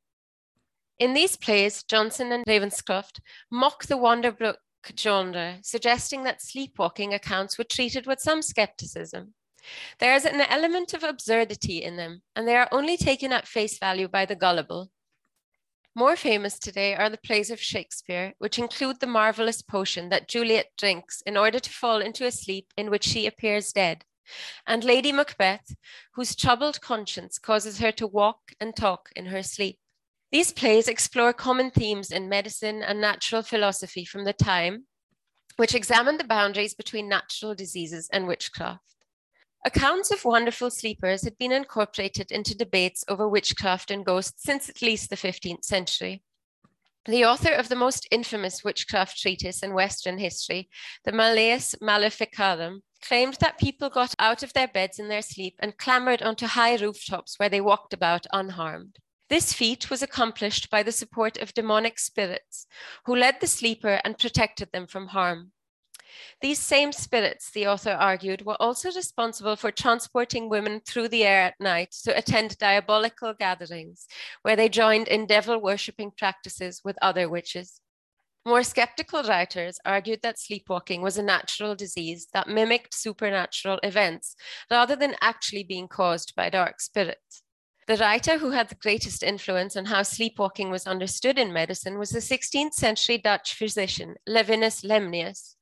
[0.97, 3.19] In these plays, Jonson and Ravenscroft
[3.51, 4.55] mock the Wonderbook
[4.97, 9.35] genre, suggesting that sleepwalking accounts were treated with some skepticism.
[9.99, 13.77] There is an element of absurdity in them, and they are only taken at face
[13.79, 14.91] value by the gullible,
[15.97, 20.67] more famous today are the plays of Shakespeare, which include the marvelous potion that Juliet
[20.77, 24.05] drinks in order to fall into a sleep in which she appears dead,
[24.67, 25.75] and Lady Macbeth,
[26.13, 29.79] whose troubled conscience causes her to walk and talk in her sleep.
[30.31, 34.85] These plays explore common themes in medicine and natural philosophy from the time,
[35.55, 38.96] which examine the boundaries between natural diseases and witchcraft.
[39.65, 44.81] Accounts of wonderful sleepers had been incorporated into debates over witchcraft and ghosts since at
[44.81, 46.23] least the 15th century.
[47.05, 50.69] The author of the most infamous witchcraft treatise in Western history,
[51.05, 55.77] the Malleus Maleficarum, claimed that people got out of their beds in their sleep and
[55.77, 58.97] clambered onto high rooftops where they walked about unharmed.
[59.29, 62.67] This feat was accomplished by the support of demonic spirits,
[63.05, 65.51] who led the sleeper and protected them from harm.
[66.41, 71.41] These same spirits, the author argued, were also responsible for transporting women through the air
[71.41, 74.07] at night to attend diabolical gatherings,
[74.41, 77.81] where they joined in devil worshipping practices with other witches.
[78.47, 84.37] More skeptical writers argued that sleepwalking was a natural disease that mimicked supernatural events
[84.71, 87.43] rather than actually being caused by dark spirits.
[87.87, 92.11] The writer who had the greatest influence on how sleepwalking was understood in medicine was
[92.11, 95.56] the 16th century Dutch physician Levinus Lemnius.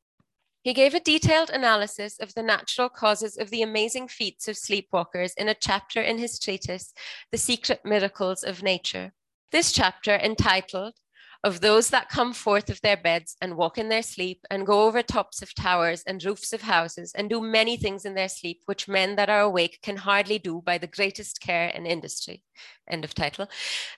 [0.66, 5.34] He gave a detailed analysis of the natural causes of the amazing feats of sleepwalkers
[5.38, 6.92] in a chapter in his treatise,
[7.32, 9.14] The Secret Miracles of Nature.
[9.52, 10.96] This chapter, entitled
[11.44, 14.86] of those that come forth of their beds and walk in their sleep and go
[14.86, 18.64] over tops of towers and roofs of houses and do many things in their sleep
[18.66, 22.42] which men that are awake can hardly do by the greatest care and industry.
[22.90, 23.48] End of title.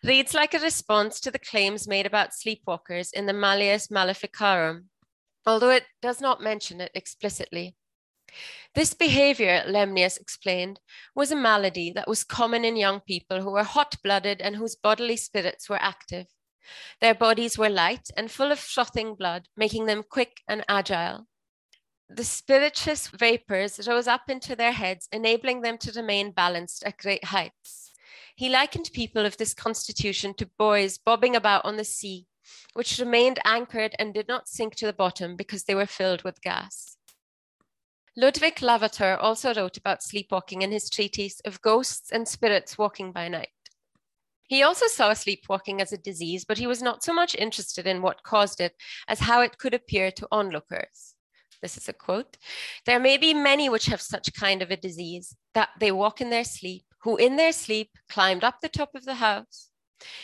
[0.04, 4.90] Reads like a response to the claims made about sleepwalkers in the Malleus Maleficarum,
[5.48, 7.76] although it does not mention it explicitly.
[8.76, 10.82] This behavior, Lemnius explained,
[11.16, 14.76] was a malady that was common in young people who were hot blooded and whose
[14.76, 16.28] bodily spirits were active.
[17.00, 21.28] Their bodies were light and full of frothing blood, making them quick and agile.
[22.10, 27.24] The spirituous vapors rose up into their heads, enabling them to remain balanced at great
[27.24, 27.94] heights.
[28.36, 32.28] He likened people of this constitution to buoys bobbing about on the sea,
[32.74, 36.42] which remained anchored and did not sink to the bottom because they were filled with
[36.42, 36.98] gas.
[38.16, 43.28] Ludwig Lavater also wrote about sleepwalking in his treatise of ghosts and spirits walking by
[43.28, 43.50] night.
[44.48, 48.02] He also saw sleepwalking as a disease, but he was not so much interested in
[48.02, 48.76] what caused it
[49.08, 51.16] as how it could appear to onlookers.
[51.62, 52.38] This is a quote.
[52.86, 56.30] There may be many which have such kind of a disease that they walk in
[56.30, 59.70] their sleep, who in their sleep climbed up the top of the house,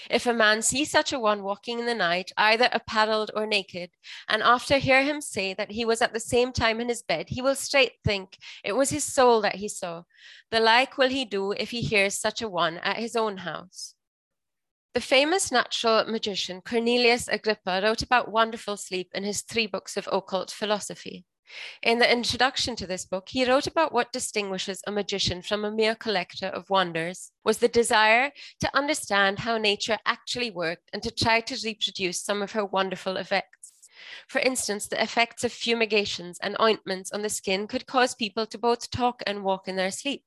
[0.09, 3.91] if a man see such a one walking in the night, either apparelled or naked,
[4.27, 7.29] and after hear him say that he was at the same time in his bed,
[7.29, 10.03] he will straight think it was his soul that he saw.
[10.51, 13.95] The like will he do if he hears such a one at his own house.
[14.93, 20.07] The famous natural magician Cornelius Agrippa wrote about wonderful sleep in his three books of
[20.11, 21.25] occult philosophy.
[21.81, 25.71] In the introduction to this book, he wrote about what distinguishes a magician from a
[25.71, 31.11] mere collector of wonders was the desire to understand how nature actually worked and to
[31.11, 33.73] try to reproduce some of her wonderful effects.
[34.27, 38.57] For instance, the effects of fumigations and ointments on the skin could cause people to
[38.57, 40.23] both talk and walk in their sleep.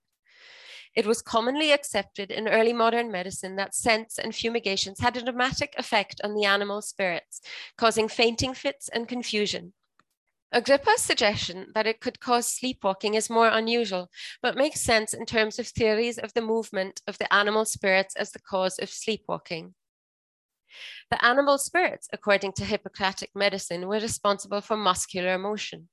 [0.94, 5.74] It was commonly accepted in early modern medicine that scents and fumigations had a dramatic
[5.76, 7.40] effect on the animal spirits,
[7.76, 9.74] causing fainting fits and confusion.
[10.52, 14.08] Agrippa's suggestion that it could cause sleepwalking is more unusual,
[14.40, 18.30] but makes sense in terms of theories of the movement of the animal spirits as
[18.30, 19.74] the cause of sleepwalking.
[21.10, 25.88] The animal spirits, according to Hippocratic medicine, were responsible for muscular motion.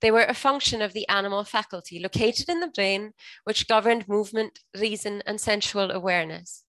[0.00, 3.12] They were a function of the animal faculty located in the brain,
[3.44, 6.64] which governed movement, reason, and sensual awareness.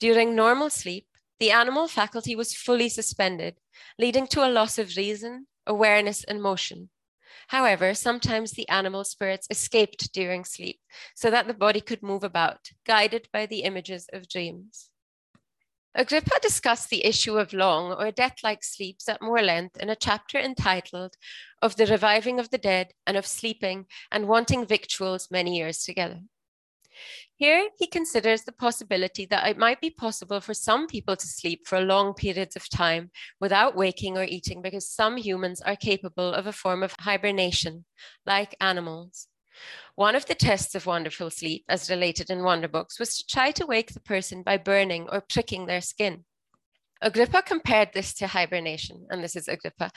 [0.00, 1.06] During normal sleep,
[1.38, 3.60] the animal faculty was fully suspended,
[3.98, 6.90] leading to a loss of reason, awareness, and motion.
[7.48, 10.80] However, sometimes the animal spirits escaped during sleep
[11.14, 14.90] so that the body could move about, guided by the images of dreams.
[15.96, 19.96] Agrippa discussed the issue of long or death like sleeps at more length in a
[19.96, 21.16] chapter entitled
[21.62, 26.22] Of the Reviving of the Dead and of Sleeping and Wanting Victuals Many Years Together.
[27.36, 31.66] Here, he considers the possibility that it might be possible for some people to sleep
[31.66, 33.10] for long periods of time
[33.40, 37.84] without waking or eating because some humans are capable of a form of hibernation,
[38.24, 39.26] like animals.
[39.96, 43.50] One of the tests of wonderful sleep, as related in Wonder Books, was to try
[43.52, 46.24] to wake the person by burning or pricking their skin.
[47.00, 49.90] Agrippa compared this to hibernation, and this is Agrippa.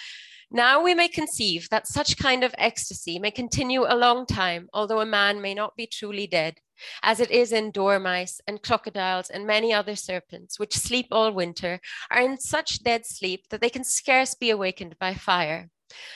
[0.50, 5.02] Now we may conceive that such kind of ecstasy may continue a long time, although
[5.02, 6.62] a man may not be truly dead,
[7.04, 11.82] as it is in dormice and crocodiles and many other serpents, which sleep all winter,
[12.10, 15.70] are in such dead sleep that they can scarce be awakened by fire.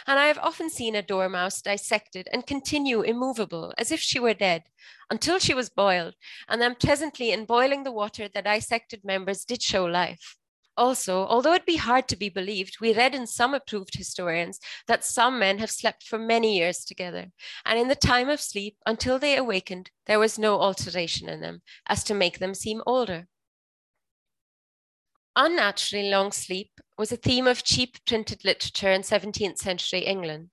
[0.08, 4.34] And I have often seen a dormouse dissected and continue immovable as if she were
[4.34, 4.64] dead
[5.10, 6.16] until she was boiled,
[6.48, 10.38] and then presently in boiling the water, the dissected members did show life.
[10.82, 15.06] Also, although it be hard to be believed, we read in some approved historians that
[15.06, 17.28] some men have slept for many years together,
[17.64, 21.62] and in the time of sleep, until they awakened, there was no alteration in them,
[21.86, 23.28] as to make them seem older.
[25.36, 30.50] Unnaturally long sleep was a theme of cheap printed literature in 17th century England.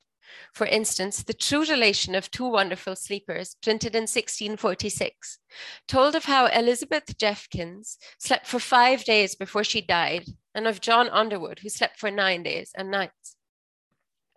[0.53, 5.39] For instance, The True Relation of Two Wonderful Sleepers, printed in 1646,
[5.87, 11.09] told of how Elizabeth Jeffkins slept for five days before she died, and of John
[11.09, 13.37] Underwood, who slept for nine days and nights.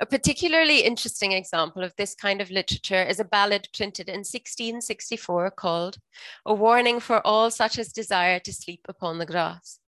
[0.02, 5.52] A particularly interesting example of this kind of literature is a ballad printed in 1664
[5.52, 5.98] called
[6.44, 9.81] A Warning for All Such as Desire to Sleep Upon the Grass.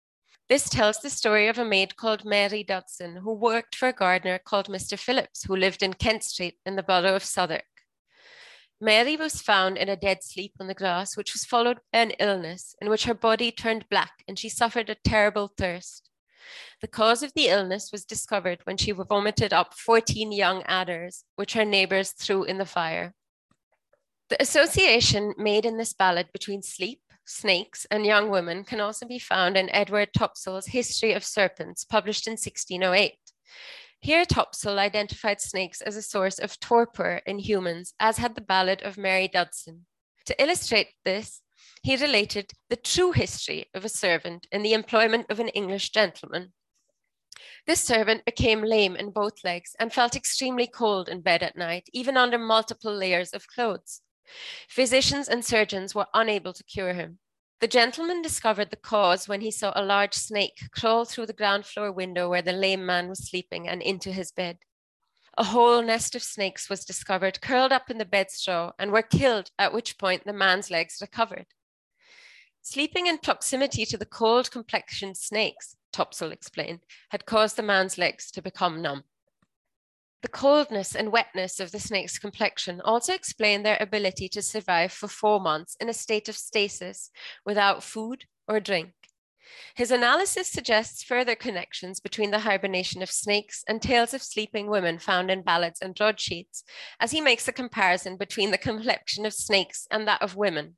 [0.50, 4.38] This tells the story of a maid called Mary Dodson, who worked for a gardener
[4.38, 5.00] called Mr.
[5.00, 7.64] Phillips, who lived in Kent Street in the borough of Southwark.
[8.82, 12.12] Mary was found in a dead sleep on the grass, which was followed by an
[12.20, 16.10] illness in which her body turned black and she suffered a terrible thirst.
[16.82, 21.54] The cause of the illness was discovered when she vomited up 14 young adders, which
[21.54, 23.14] her neighbors threw in the fire.
[24.28, 29.20] The association made in this ballad between sleep snakes, and young women can also be
[29.20, 33.18] found in Edward Topsell's History of Serpents, published in 1608.
[34.00, 38.82] Here, Topsell identified snakes as a source of torpor in humans, as had the ballad
[38.82, 39.86] of Mary Dodson.
[40.26, 41.42] To illustrate this,
[41.84, 46.54] he related the true history of a servant in the employment of an English gentleman.
[47.66, 51.88] This servant became lame in both legs and felt extremely cold in bed at night,
[51.94, 54.02] even under multiple layers of clothes.
[54.68, 57.20] Physicians and surgeons were unable to cure him.
[57.60, 61.66] The gentleman discovered the cause when he saw a large snake crawl through the ground
[61.66, 64.58] floor window where the lame man was sleeping and into his bed.
[65.38, 69.02] A whole nest of snakes was discovered curled up in the bed straw and were
[69.02, 71.48] killed, at which point the man's legs recovered.
[72.62, 78.30] Sleeping in proximity to the cold complexioned snakes, Topsell explained, had caused the man's legs
[78.32, 79.06] to become numb.
[80.24, 85.10] The coldness and wetness of the snake's complexion also explain their ability to survive for
[85.10, 87.12] four months in a state of stasis
[87.46, 88.94] without food or drink.
[89.76, 94.98] His analysis suggests further connections between the hibernation of snakes and tales of sleeping women
[94.98, 96.64] found in ballads and broadsheets,
[97.02, 100.78] as he makes a comparison between the complexion of snakes and that of women.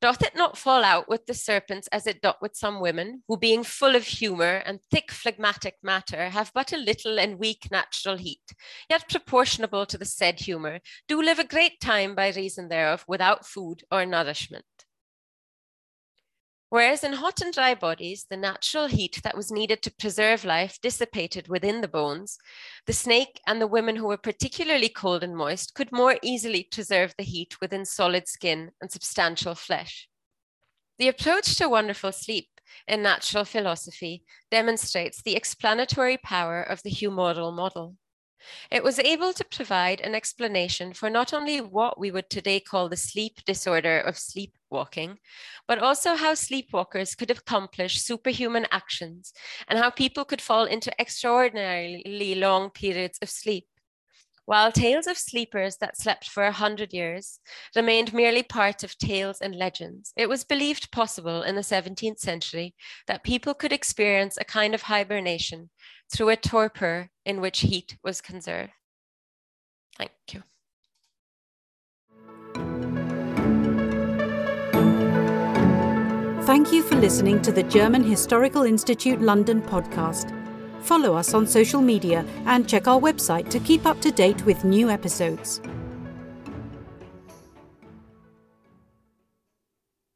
[0.00, 3.36] Doth it not fall out with the serpents as it doth with some women, who
[3.36, 8.16] being full of humour and thick phlegmatic matter, have but a little and weak natural
[8.16, 8.54] heat,
[8.88, 13.46] yet proportionable to the said humour, do live a great time by reason thereof without
[13.46, 14.75] food or nourishment?
[16.68, 20.78] Whereas in hot and dry bodies, the natural heat that was needed to preserve life
[20.82, 22.38] dissipated within the bones,
[22.86, 27.14] the snake and the women who were particularly cold and moist could more easily preserve
[27.16, 30.08] the heat within solid skin and substantial flesh.
[30.98, 32.48] The approach to wonderful sleep
[32.88, 37.96] in natural philosophy demonstrates the explanatory power of the humoral model.
[38.70, 42.88] It was able to provide an explanation for not only what we would today call
[42.88, 45.18] the sleep disorder of sleepwalking,
[45.66, 49.32] but also how sleepwalkers could accomplish superhuman actions
[49.68, 53.66] and how people could fall into extraordinarily long periods of sleep.
[54.44, 57.40] while tales of sleepers that slept for a hundred years
[57.74, 60.12] remained merely part of tales and legends.
[60.16, 62.74] It was believed possible in the 17th century
[63.08, 65.70] that people could experience a kind of hibernation
[66.10, 68.72] through a torpor in which heat was conserved.
[69.98, 70.42] Thank you.
[76.44, 80.32] Thank you for listening to the German Historical Institute London podcast.
[80.82, 84.64] Follow us on social media and check our website to keep up to date with
[84.64, 85.60] new episodes.